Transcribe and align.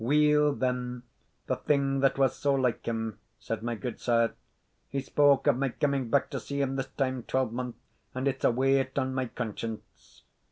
"Well 0.03 0.53
then, 0.53 1.03
the 1.45 1.57
thing 1.57 1.99
that 1.99 2.17
was 2.17 2.35
so 2.35 2.55
like 2.55 2.87
him," 2.87 3.19
said 3.37 3.61
my 3.61 3.75
gudesire; 3.75 4.33
"he 4.89 4.99
spoke 4.99 5.45
of 5.45 5.59
my 5.59 5.69
coming 5.69 6.09
back 6.09 6.31
to 6.31 6.39
see 6.39 6.59
him 6.59 6.75
this 6.75 6.87
time 6.97 7.21
twelvemonth, 7.21 7.75
and 8.15 8.27
it's 8.27 8.43
a 8.43 8.49
weight 8.49 8.97
on 8.97 9.13
my 9.13 9.27
conscience." 9.27 10.23